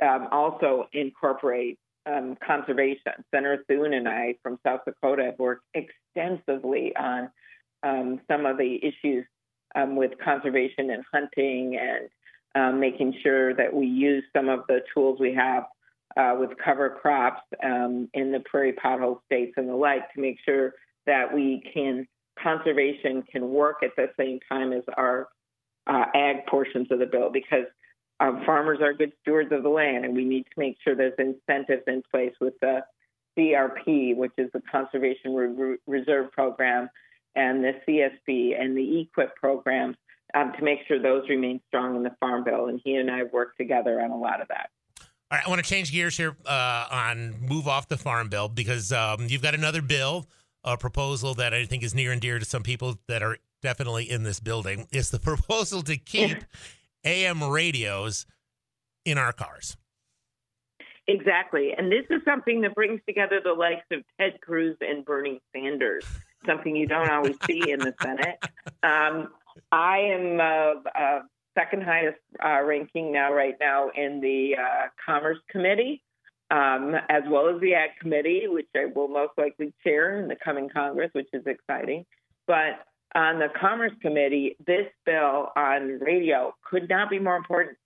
um, 0.00 0.28
also 0.32 0.88
incorporate 0.92 1.78
um, 2.06 2.36
conservation. 2.44 3.12
Senator 3.32 3.64
Thune 3.68 3.92
and 3.92 4.08
I 4.08 4.34
from 4.42 4.58
South 4.64 4.80
Dakota 4.86 5.24
have 5.24 5.38
worked 5.38 5.64
extensively 5.74 6.96
on 6.96 7.30
um, 7.82 8.20
some 8.30 8.46
of 8.46 8.56
the 8.56 8.80
issues 8.82 9.26
with 9.74 10.12
conservation 10.22 10.90
and 10.90 11.02
hunting 11.12 11.78
and 11.80 12.08
um, 12.54 12.80
making 12.80 13.14
sure 13.22 13.54
that 13.54 13.72
we 13.72 13.86
use 13.86 14.24
some 14.34 14.48
of 14.48 14.60
the 14.68 14.80
tools 14.94 15.18
we 15.20 15.34
have 15.34 15.64
uh, 16.16 16.36
with 16.38 16.50
cover 16.62 16.90
crops 16.90 17.42
um, 17.64 18.08
in 18.14 18.32
the 18.32 18.40
prairie 18.40 18.74
pothole 18.74 19.20
states 19.26 19.54
and 19.56 19.68
the 19.68 19.74
like 19.74 20.12
to 20.12 20.20
make 20.20 20.38
sure 20.44 20.74
that 21.06 21.32
we 21.32 21.62
can 21.72 22.06
conservation 22.42 23.22
can 23.30 23.50
work 23.50 23.82
at 23.82 23.90
the 23.96 24.08
same 24.18 24.38
time 24.48 24.72
as 24.72 24.82
our 24.96 25.28
uh, 25.86 26.04
ag 26.14 26.46
portions 26.46 26.88
of 26.90 26.98
the 26.98 27.06
bill 27.06 27.30
because 27.30 27.66
um, 28.20 28.42
farmers 28.46 28.78
are 28.80 28.92
good 28.92 29.12
stewards 29.20 29.50
of 29.52 29.62
the 29.62 29.68
land, 29.68 30.04
and 30.04 30.14
we 30.14 30.24
need 30.24 30.44
to 30.44 30.58
make 30.60 30.76
sure 30.84 30.94
there's 30.94 31.12
incentives 31.18 31.82
in 31.86 32.02
place 32.10 32.32
with 32.40 32.54
the 32.60 32.80
CRP, 33.36 34.16
which 34.16 34.32
is 34.38 34.48
the 34.52 34.62
Conservation 34.70 35.34
Re- 35.34 35.76
Reserve 35.86 36.30
Program, 36.30 36.88
and 37.34 37.64
the 37.64 37.72
CSP 37.86 38.60
and 38.60 38.76
the 38.76 39.08
EQIP 39.18 39.30
programs 39.40 39.96
um, 40.34 40.52
to 40.58 40.64
make 40.64 40.80
sure 40.86 41.00
those 41.00 41.28
remain 41.28 41.60
strong 41.68 41.96
in 41.96 42.02
the 42.02 42.14
Farm 42.20 42.44
Bill. 42.44 42.66
And 42.66 42.80
he 42.84 42.94
and 42.94 43.10
I 43.10 43.24
worked 43.24 43.58
together 43.58 44.00
on 44.00 44.10
a 44.10 44.16
lot 44.16 44.40
of 44.40 44.48
that. 44.48 44.70
All 45.00 45.38
right, 45.38 45.46
I 45.46 45.48
want 45.48 45.64
to 45.64 45.68
change 45.68 45.92
gears 45.92 46.16
here 46.16 46.36
uh, 46.44 46.86
on 46.90 47.34
move 47.40 47.66
off 47.66 47.88
the 47.88 47.96
Farm 47.96 48.28
Bill 48.28 48.48
because 48.48 48.92
um, 48.92 49.26
you've 49.28 49.42
got 49.42 49.54
another 49.54 49.80
bill, 49.80 50.28
a 50.62 50.76
proposal 50.76 51.34
that 51.34 51.54
I 51.54 51.64
think 51.64 51.82
is 51.82 51.94
near 51.94 52.12
and 52.12 52.20
dear 52.20 52.38
to 52.38 52.44
some 52.44 52.62
people 52.62 52.98
that 53.08 53.22
are 53.22 53.38
definitely 53.62 54.10
in 54.10 54.24
this 54.24 54.40
building. 54.40 54.86
It's 54.92 55.10
the 55.10 55.18
proposal 55.20 55.82
to 55.84 55.96
keep 55.96 56.38
AM 57.04 57.42
radios 57.42 58.26
in 59.04 59.18
our 59.18 59.32
cars. 59.32 59.76
Exactly. 61.08 61.72
And 61.76 61.90
this 61.90 62.04
is 62.10 62.20
something 62.24 62.60
that 62.60 62.74
brings 62.74 63.00
together 63.06 63.40
the 63.42 63.52
likes 63.52 63.84
of 63.90 64.02
Ted 64.20 64.40
Cruz 64.40 64.76
and 64.80 65.04
Bernie 65.04 65.40
Sanders, 65.54 66.04
something 66.46 66.76
you 66.76 66.86
don't 66.86 67.10
always 67.10 67.36
see 67.46 67.70
in 67.70 67.80
the 67.80 67.94
Senate. 68.02 68.38
Um, 68.84 69.28
I 69.70 69.98
am 69.98 70.40
uh, 70.40 70.90
uh, 70.98 71.20
second 71.56 71.82
highest 71.82 72.18
uh, 72.44 72.62
ranking 72.62 73.12
now, 73.12 73.32
right 73.32 73.54
now, 73.60 73.90
in 73.94 74.20
the 74.20 74.56
uh, 74.56 74.86
Commerce 75.04 75.38
Committee, 75.50 76.02
um, 76.50 76.94
as 77.08 77.22
well 77.28 77.48
as 77.54 77.60
the 77.60 77.74
Ag 77.74 77.90
Committee, 78.00 78.44
which 78.46 78.68
I 78.76 78.86
will 78.94 79.08
most 79.08 79.32
likely 79.38 79.72
chair 79.84 80.20
in 80.20 80.28
the 80.28 80.36
coming 80.42 80.68
Congress, 80.68 81.10
which 81.12 81.28
is 81.32 81.46
exciting. 81.46 82.04
But 82.46 82.84
on 83.14 83.38
the 83.38 83.48
Commerce 83.60 83.92
Committee, 84.00 84.56
this 84.66 84.86
bill 85.04 85.50
on 85.56 85.98
radio 86.00 86.54
could 86.68 86.88
not 86.88 87.10
be 87.10 87.18
more 87.18 87.36
important. 87.36 87.76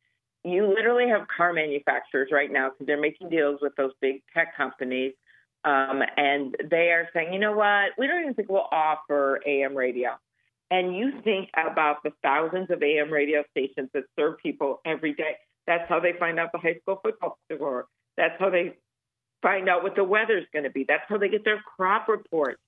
You 0.45 0.69
literally 0.69 1.09
have 1.09 1.27
car 1.35 1.53
manufacturers 1.53 2.29
right 2.31 2.51
now 2.51 2.71
because 2.71 2.87
they're 2.87 3.01
making 3.01 3.31
deals 3.31 3.59
with 3.61 3.75
those 3.77 3.91
big 4.01 4.23
tech 4.33 4.57
companies. 4.57 5.15
Um, 5.65 6.01
and 6.17 6.55
they 6.71 6.91
are 6.91 7.09
saying, 7.13 7.33
you 7.33 7.41
know 7.41 7.53
what, 7.53 7.91
we 7.99 8.07
don't 8.07 8.21
even 8.21 8.35
think 8.35 8.49
we'll 8.49 8.69
offer 8.71 9.41
AM 9.45 9.75
radio. 9.75 10.11
And 10.71 10.97
you 10.97 11.21
think 11.23 11.49
about 11.55 12.03
the 12.03 12.11
thousands 12.23 12.71
of 12.71 12.83
AM 12.83 13.13
radio 13.13 13.45
stations 13.51 13.89
that 13.95 14.05
serve 14.19 14.39
people 14.39 14.81
every 14.85 15.15
day. 15.15 15.37
That's 15.67 15.89
how 15.89 16.01
they 16.01 16.13
find 16.19 16.39
out 16.39 16.51
the 16.53 16.59
high 16.59 16.79
school 16.83 17.01
football 17.03 17.39
score. 17.53 17.87
That's 18.17 18.35
how 18.39 18.51
they 18.51 18.77
find 19.43 19.69
out 19.69 19.83
what 19.83 19.95
the 19.95 20.05
weather's 20.05 20.47
going 20.53 20.65
to 20.65 20.71
be. 20.71 20.85
That's 20.87 21.05
how 21.09 21.19
they 21.19 21.29
get 21.29 21.45
their 21.45 21.63
crop 21.77 22.09
reports. 22.09 22.61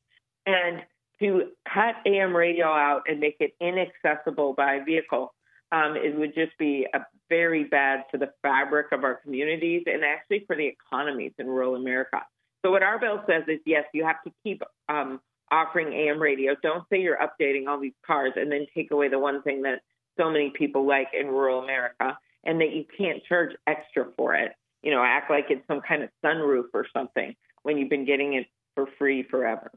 And 0.47 0.83
to 1.21 1.51
cut 1.73 1.97
AM 2.07 2.35
radio 2.37 2.67
out 2.67 3.03
and 3.09 3.19
make 3.19 3.37
it 3.41 3.53
inaccessible 3.61 4.55
by 4.55 4.81
vehicle, 4.85 5.35
um, 5.73 5.97
it 5.97 6.17
would 6.17 6.35
just 6.35 6.57
be 6.59 6.87
a 6.95 7.01
very 7.29 7.65
bad 7.65 8.05
for 8.11 8.19
the 8.19 8.33
fabric 8.43 8.87
of 8.93 9.05
our 9.05 9.17
communities 9.17 9.83
and 9.87 10.05
actually 10.05 10.45
for 10.47 10.57
the 10.57 10.67
economies 10.67 11.33
in 11.39 11.47
rural 11.47 11.75
America. 11.75 12.23
So 12.65 12.71
what 12.71 12.83
our 12.83 12.99
bill 12.99 13.23
says 13.27 13.45
is 13.49 13.61
yes, 13.67 13.85
you 13.93 14.05
have 14.05 14.23
to 14.25 14.33
keep 14.43 14.63
um, 14.89 15.21
offering 15.51 15.93
AM 15.93 16.21
radio. 16.21 16.55
Don't 16.63 16.85
say 16.91 17.01
you're 17.01 17.19
updating 17.19 17.69
all 17.69 17.81
these 17.81 17.93
cars 18.07 18.33
and 18.37 18.51
then 18.51 18.67
take 18.75 18.91
away 18.91 19.09
the 19.09 19.19
one 19.19 19.43
thing 19.43 19.63
that 19.63 19.81
so 20.17 20.31
many 20.31 20.51
people 20.51 20.87
like 20.87 21.09
in 21.19 21.29
rural 21.29 21.63
America, 21.63 22.19
and 22.45 22.61
that 22.61 22.73
you 22.73 22.85
can't 22.97 23.23
charge 23.25 23.51
extra 23.67 24.07
for 24.17 24.35
it. 24.35 24.53
You 24.83 24.91
know, 24.91 25.03
act 25.03 25.31
like 25.31 25.47
it's 25.51 25.67
some 25.67 25.81
kind 25.81 26.03
of 26.03 26.11
sunroof 26.25 26.67
or 26.75 26.87
something 26.93 27.35
when 27.63 27.79
you've 27.79 27.91
been 27.91 28.05
getting 28.05 28.35
it 28.35 28.47
for 28.75 28.87
free 28.99 29.23
forever. 29.23 29.71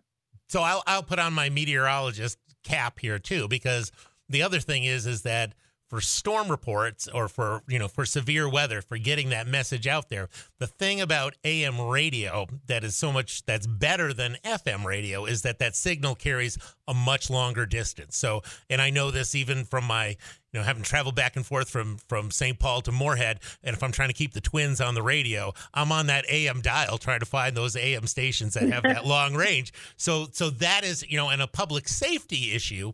So 0.47 0.61
I'll 0.61 0.83
I'll 0.85 1.03
put 1.03 1.19
on 1.19 1.33
my 1.33 1.49
meteorologist 1.49 2.37
cap 2.63 2.99
here 2.99 3.19
too, 3.19 3.47
because 3.47 3.91
the 4.29 4.43
other 4.43 4.59
thing 4.59 4.83
is 4.83 5.05
is 5.05 5.21
that 5.23 5.53
for 5.91 5.99
storm 5.99 6.47
reports 6.47 7.09
or 7.13 7.27
for 7.27 7.63
you 7.67 7.77
know 7.77 7.89
for 7.89 8.05
severe 8.05 8.47
weather 8.47 8.81
for 8.81 8.97
getting 8.97 9.27
that 9.29 9.45
message 9.45 9.87
out 9.87 10.07
there. 10.07 10.29
The 10.57 10.67
thing 10.67 11.01
about 11.01 11.35
am 11.43 11.81
radio 11.81 12.47
that 12.67 12.85
is 12.85 12.95
so 12.95 13.11
much 13.11 13.45
that's 13.45 13.67
better 13.67 14.13
than 14.13 14.37
fm 14.45 14.85
radio 14.85 15.25
is 15.25 15.41
that 15.41 15.59
that 15.59 15.75
signal 15.75 16.15
carries 16.15 16.57
a 16.87 16.93
much 16.93 17.29
longer 17.29 17.65
distance. 17.65 18.15
So 18.15 18.41
and 18.69 18.81
i 18.81 18.89
know 18.89 19.11
this 19.11 19.35
even 19.35 19.65
from 19.65 19.83
my 19.83 20.07
you 20.53 20.59
know 20.59 20.63
having 20.63 20.83
traveled 20.83 21.15
back 21.15 21.35
and 21.35 21.45
forth 21.45 21.69
from 21.69 21.97
from 22.07 22.31
st 22.31 22.57
paul 22.57 22.81
to 22.81 22.91
moorhead 22.91 23.39
and 23.63 23.75
if 23.75 23.83
i'm 23.83 23.91
trying 23.91 24.09
to 24.09 24.13
keep 24.13 24.33
the 24.33 24.41
twins 24.41 24.81
on 24.81 24.95
the 24.95 25.01
radio 25.01 25.53
i'm 25.73 25.91
on 25.91 26.07
that 26.07 26.25
am 26.29 26.61
dial 26.61 26.97
trying 26.97 27.19
to 27.19 27.25
find 27.25 27.55
those 27.55 27.75
am 27.75 28.07
stations 28.07 28.53
that 28.53 28.69
have 28.69 28.83
that 28.83 29.05
long 29.11 29.35
range. 29.35 29.73
So 29.97 30.27
so 30.31 30.49
that 30.51 30.85
is 30.85 31.03
you 31.09 31.17
know 31.17 31.29
and 31.29 31.41
a 31.41 31.47
public 31.47 31.89
safety 31.89 32.53
issue 32.53 32.93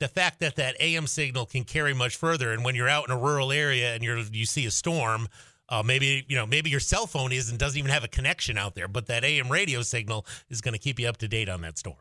the 0.00 0.08
fact 0.08 0.40
that 0.40 0.56
that 0.56 0.76
AM 0.80 1.06
signal 1.06 1.46
can 1.46 1.64
carry 1.64 1.94
much 1.94 2.16
further, 2.16 2.52
and 2.52 2.64
when 2.64 2.74
you're 2.74 2.88
out 2.88 3.08
in 3.08 3.14
a 3.14 3.18
rural 3.18 3.52
area 3.52 3.94
and 3.94 4.02
you're 4.02 4.18
you 4.18 4.46
see 4.46 4.66
a 4.66 4.70
storm, 4.70 5.28
uh, 5.68 5.82
maybe 5.84 6.24
you 6.28 6.36
know 6.36 6.46
maybe 6.46 6.70
your 6.70 6.80
cell 6.80 7.06
phone 7.06 7.32
is 7.32 7.50
and 7.50 7.58
doesn't 7.58 7.78
even 7.78 7.90
have 7.90 8.04
a 8.04 8.08
connection 8.08 8.56
out 8.56 8.74
there, 8.74 8.88
but 8.88 9.06
that 9.06 9.24
AM 9.24 9.48
radio 9.48 9.82
signal 9.82 10.24
is 10.48 10.60
going 10.60 10.72
to 10.72 10.78
keep 10.78 10.98
you 10.98 11.08
up 11.08 11.16
to 11.18 11.28
date 11.28 11.48
on 11.48 11.62
that 11.62 11.78
storm. 11.78 11.96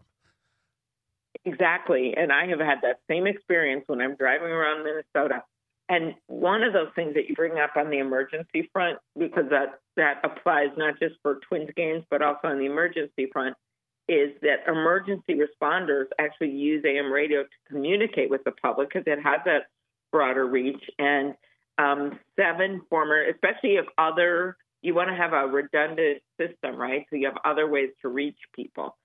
Exactly, 1.45 2.13
and 2.15 2.31
I 2.31 2.47
have 2.47 2.59
had 2.59 2.79
that 2.83 2.99
same 3.09 3.25
experience 3.25 3.83
when 3.87 4.01
I'm 4.01 4.15
driving 4.15 4.49
around 4.49 4.83
Minnesota. 4.83 5.43
And 5.89 6.15
one 6.27 6.63
of 6.63 6.73
those 6.73 6.89
things 6.95 7.13
that 7.13 7.29
you 7.29 7.35
bring 7.35 7.57
up 7.57 7.77
on 7.77 7.89
the 7.89 7.99
emergency 7.99 8.69
front, 8.73 8.99
because 9.17 9.45
that 9.51 9.79
that 9.95 10.19
applies 10.23 10.67
not 10.77 10.99
just 10.99 11.15
for 11.21 11.39
Twins 11.47 11.69
games, 11.75 12.03
but 12.09 12.21
also 12.21 12.49
on 12.49 12.59
the 12.59 12.65
emergency 12.65 13.29
front, 13.31 13.55
is 14.07 14.31
that 14.41 14.67
emergency 14.67 15.35
responders 15.35 16.05
actually 16.19 16.51
use 16.51 16.83
AM 16.85 17.11
radio 17.11 17.43
to 17.43 17.49
communicate 17.67 18.29
with 18.29 18.43
the 18.43 18.51
public 18.51 18.89
because 18.89 19.03
it 19.05 19.19
has 19.21 19.39
that 19.45 19.63
broader 20.11 20.45
reach. 20.45 20.83
And 20.97 21.35
um, 21.77 22.19
seven 22.39 22.81
former, 22.89 23.23
especially 23.23 23.75
if 23.75 23.85
other, 23.97 24.57
you 24.81 24.93
want 24.93 25.09
to 25.09 25.15
have 25.15 25.33
a 25.33 25.47
redundant 25.47 26.21
system, 26.39 26.75
right? 26.75 27.05
So 27.09 27.17
you 27.17 27.25
have 27.27 27.37
other 27.43 27.67
ways 27.69 27.89
to 28.01 28.07
reach 28.07 28.37
people. 28.55 28.95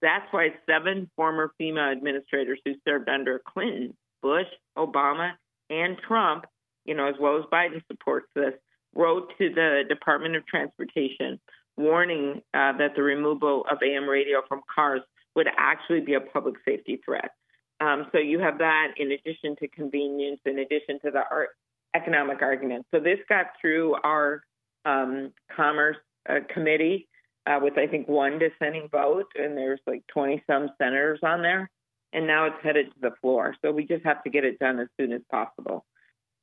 That's 0.00 0.26
why 0.30 0.54
seven 0.66 1.10
former 1.16 1.52
FEMA 1.60 1.92
administrators 1.92 2.60
who 2.64 2.74
served 2.86 3.08
under 3.08 3.40
Clinton, 3.44 3.96
Bush, 4.22 4.46
Obama, 4.76 5.32
and 5.70 5.98
Trump, 6.06 6.46
you 6.84 6.94
know, 6.94 7.06
as 7.08 7.16
well 7.20 7.36
as 7.36 7.44
Biden 7.52 7.82
supports 7.88 8.28
this, 8.34 8.54
wrote 8.94 9.32
to 9.38 9.50
the 9.50 9.82
Department 9.88 10.36
of 10.36 10.46
Transportation 10.46 11.38
warning 11.78 12.42
uh, 12.54 12.72
that 12.78 12.94
the 12.96 13.02
removal 13.02 13.64
of 13.70 13.78
AM 13.82 14.08
radio 14.08 14.42
from 14.48 14.60
cars 14.74 15.00
would 15.34 15.46
actually 15.56 16.00
be 16.00 16.14
a 16.14 16.20
public 16.20 16.56
safety 16.64 17.00
threat. 17.04 17.30
Um, 17.80 18.06
so 18.12 18.18
you 18.18 18.40
have 18.40 18.58
that 18.58 18.94
in 18.96 19.12
addition 19.12 19.54
to 19.56 19.68
convenience, 19.68 20.40
in 20.44 20.58
addition 20.58 20.98
to 21.04 21.10
the 21.10 21.22
art, 21.30 21.50
economic 21.94 22.42
argument. 22.42 22.86
So 22.92 23.00
this 23.00 23.18
got 23.28 23.46
through 23.60 23.94
our 24.02 24.42
um, 24.84 25.32
Commerce 25.54 25.96
uh, 26.28 26.40
Committee 26.52 27.08
uh, 27.46 27.60
with, 27.62 27.78
I 27.78 27.86
think, 27.86 28.08
one 28.08 28.38
dissenting 28.38 28.88
vote, 28.90 29.26
and 29.36 29.56
there's 29.56 29.80
like 29.86 30.02
20 30.08 30.42
some 30.46 30.70
senators 30.78 31.20
on 31.22 31.42
there. 31.42 31.70
And 32.12 32.26
now 32.26 32.46
it's 32.46 32.56
headed 32.62 32.86
to 32.86 33.00
the 33.00 33.14
floor. 33.20 33.54
So 33.62 33.70
we 33.70 33.86
just 33.86 34.04
have 34.04 34.24
to 34.24 34.30
get 34.30 34.44
it 34.44 34.58
done 34.58 34.80
as 34.80 34.88
soon 34.98 35.12
as 35.12 35.20
possible 35.30 35.84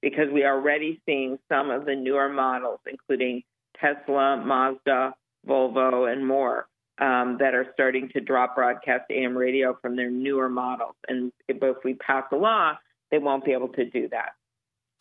because 0.01 0.29
we 0.31 0.43
are 0.43 0.55
already 0.55 1.01
seeing 1.05 1.39
some 1.49 1.71
of 1.71 1.85
the 1.85 1.95
newer 1.95 2.29
models, 2.29 2.79
including 2.85 3.41
Tesla, 3.79 4.37
Mazda, 4.37 5.15
Volvo, 5.47 6.11
and 6.11 6.25
more 6.25 6.67
um, 6.99 7.37
that 7.39 7.53
are 7.53 7.67
starting 7.73 8.09
to 8.13 8.21
drop 8.21 8.55
broadcast 8.55 9.03
AM 9.09 9.37
radio 9.37 9.77
from 9.81 9.95
their 9.95 10.09
newer 10.09 10.49
models. 10.49 10.95
And 11.07 11.31
if, 11.47 11.57
if 11.61 11.77
we 11.83 11.95
pass 11.95 12.23
a 12.31 12.35
law, 12.35 12.73
they 13.11 13.17
won't 13.17 13.43
be 13.43 13.51
able 13.51 13.69
to 13.69 13.85
do 13.85 14.07
that. 14.09 14.29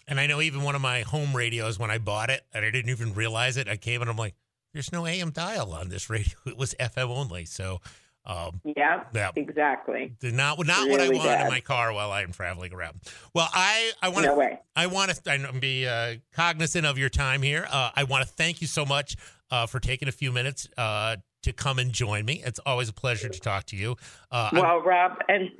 And 0.06 0.20
I 0.20 0.26
know 0.26 0.40
even 0.40 0.62
one 0.62 0.74
of 0.74 0.82
my 0.82 1.00
home 1.00 1.34
radios, 1.34 1.78
when 1.78 1.90
I 1.90 1.98
bought 1.98 2.30
it, 2.30 2.42
and 2.52 2.64
I 2.64 2.70
didn't 2.70 2.90
even 2.90 3.14
realize 3.14 3.56
it, 3.56 3.68
I 3.68 3.76
came 3.76 4.00
and 4.00 4.10
I'm 4.10 4.16
like, 4.16 4.34
there's 4.72 4.92
no 4.92 5.06
AM 5.06 5.30
dial 5.30 5.72
on 5.72 5.88
this 5.88 6.10
radio. 6.10 6.34
It 6.46 6.58
was 6.58 6.74
FM 6.74 7.08
only. 7.08 7.44
So, 7.46 7.80
um, 8.26 8.60
yeah, 8.64 9.04
yeah, 9.14 9.30
exactly. 9.36 10.14
Not 10.22 10.58
not 10.66 10.86
really 10.86 10.90
what 10.90 11.00
I 11.00 11.08
want 11.08 11.24
bad. 11.24 11.40
in 11.42 11.48
my 11.48 11.60
car 11.60 11.92
while 11.92 12.10
I'm 12.10 12.32
traveling 12.32 12.72
around. 12.72 13.00
Well, 13.34 13.48
I 13.52 13.92
I 14.02 14.08
want 14.08 14.24
to 14.24 14.34
no 14.34 14.58
I 14.74 14.86
want 14.86 15.10
to 15.10 15.52
be 15.60 15.86
uh, 15.86 16.16
cognizant 16.32 16.86
of 16.86 16.96
your 16.96 17.10
time 17.10 17.42
here. 17.42 17.66
Uh, 17.70 17.90
I 17.94 18.04
want 18.04 18.26
to 18.26 18.28
thank 18.28 18.62
you 18.62 18.66
so 18.66 18.86
much 18.86 19.16
uh, 19.50 19.66
for 19.66 19.80
taking 19.80 20.08
a 20.08 20.12
few 20.12 20.32
minutes 20.32 20.68
uh, 20.76 21.16
to 21.42 21.52
come 21.52 21.78
and 21.78 21.92
join 21.92 22.24
me. 22.24 22.42
It's 22.44 22.60
always 22.66 22.88
a 22.88 22.92
pleasure 22.92 23.28
to 23.28 23.40
talk 23.40 23.66
to 23.66 23.76
you. 23.76 23.96
Uh, 24.30 24.50
well, 24.52 24.64
I'm- 24.64 24.86
Rob, 24.86 25.18
and 25.28 25.50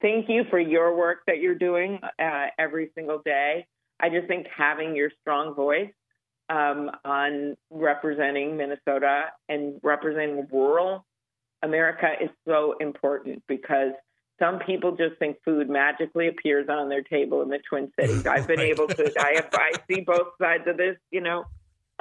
thank 0.00 0.28
you 0.28 0.44
for 0.50 0.58
your 0.58 0.96
work 0.96 1.18
that 1.26 1.38
you're 1.38 1.54
doing 1.54 1.98
uh, 2.18 2.46
every 2.58 2.90
single 2.94 3.20
day. 3.24 3.66
I 4.00 4.08
just 4.08 4.26
think 4.26 4.46
having 4.56 4.96
your 4.96 5.10
strong 5.20 5.54
voice 5.54 5.92
um, 6.48 6.90
on 7.04 7.56
representing 7.70 8.56
Minnesota 8.56 9.26
and 9.48 9.80
representing 9.82 10.46
rural 10.52 11.04
America 11.62 12.08
is 12.20 12.30
so 12.46 12.74
important 12.80 13.42
because 13.46 13.92
some 14.40 14.58
people 14.58 14.96
just 14.96 15.16
think 15.20 15.36
food 15.44 15.70
magically 15.70 16.26
appears 16.26 16.68
on 16.68 16.88
their 16.88 17.02
table 17.02 17.42
in 17.42 17.48
the 17.48 17.60
Twin 17.68 17.92
Cities. 17.98 18.26
I've 18.26 18.48
been 18.48 18.60
able 18.60 18.88
to. 18.88 19.12
I 19.20 19.34
have. 19.36 19.48
I 19.52 19.72
see 19.88 20.00
both 20.00 20.28
sides 20.40 20.64
of 20.66 20.76
this. 20.76 20.96
You 21.10 21.20
know. 21.20 21.44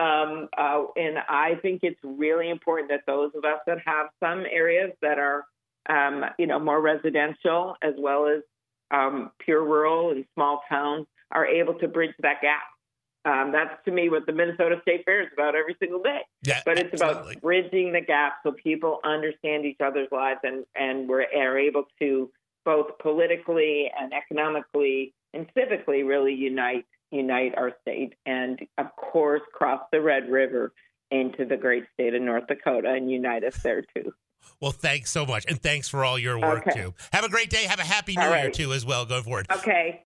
Um, 0.02 0.50
uh, 0.58 0.84
and 0.96 1.20
I 1.30 1.56
think 1.62 1.82
it's 1.84 2.00
really 2.04 2.50
important 2.50 2.90
that 2.90 3.02
those 3.06 3.32
of 3.36 3.46
us 3.46 3.60
that 3.68 3.78
have 3.86 4.08
some 4.20 4.46
areas 4.52 4.92
that 5.02 5.20
are, 5.20 5.46
um, 5.90 6.26
you 6.40 6.48
know, 6.48 6.60
more 6.60 6.82
residential 6.82 7.76
as 7.84 7.94
well 8.00 8.26
as 8.28 8.42
um, 8.90 9.32
pure 9.40 9.64
rural 9.64 10.12
and 10.12 10.26
small 10.34 10.62
towns 10.68 11.06
are 11.32 11.46
able 11.46 11.76
to 11.76 11.88
bridge 11.88 12.16
that 12.22 12.42
gap. 12.42 12.62
Um, 13.24 13.52
that's 13.52 13.74
to 13.86 13.92
me 13.92 14.10
what 14.10 14.26
the 14.26 14.32
Minnesota 14.32 14.78
State 14.82 15.04
Fair 15.06 15.22
is 15.22 15.28
about 15.32 15.56
every 15.56 15.76
single 15.80 16.02
day. 16.02 16.22
Yeah, 16.44 16.62
But 16.66 16.80
it's 16.80 16.94
absolutely. 17.00 17.34
about 17.34 17.42
bridging 17.42 17.94
the 17.94 18.02
gap 18.02 18.38
so 18.42 18.52
people 18.52 19.00
understand 19.04 19.66
each 19.66 19.80
other's 19.80 20.08
lives 20.12 20.40
and 20.44 20.66
and 20.76 21.08
we're 21.08 21.26
are 21.38 21.60
able 21.60 21.84
to 22.00 22.32
both 22.66 22.98
politically 23.00 23.92
and 24.00 24.12
economically 24.14 25.14
and 25.34 25.48
civically 25.56 26.06
really 26.06 26.34
unite 26.34 26.86
unite 27.12 27.54
our 27.58 27.72
state 27.82 28.14
and 28.26 28.60
of 28.78 28.88
course 28.96 29.42
cross 29.54 29.82
the 29.92 30.02
Red 30.02 30.30
River 30.30 30.74
into 31.12 31.46
the 31.46 31.58
great 31.58 31.84
state 31.94 32.14
of 32.14 32.22
North 32.22 32.48
Dakota 32.48 32.90
and 32.90 33.12
unite 33.12 33.44
us 33.44 33.62
there 33.64 33.84
too. 33.96 34.14
Well, 34.60 34.72
thanks 34.72 35.12
so 35.12 35.26
much, 35.26 35.46
and 35.48 35.62
thanks 35.62 35.88
for 35.90 36.04
all 36.06 36.18
your 36.18 36.40
work 36.40 36.66
Okay. 36.68 36.82
too. 36.82 36.94
Have 37.14 37.24
a 37.24 37.30
great 37.30 37.50
day. 37.50 37.64
Have 37.66 37.80
a 37.80 37.84
happy 37.84 38.16
New 38.16 38.24
All 38.24 38.36
Year 38.38 38.50
too, 38.50 38.74
as 38.74 38.86
well. 38.86 39.06
Going 39.06 39.24
forward. 39.24 39.46
Okay. 39.52 40.00